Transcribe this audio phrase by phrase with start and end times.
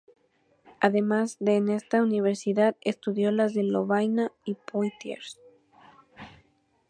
[0.79, 5.37] Además de en esta universidad estudió en las de Lovaina y Poitiers.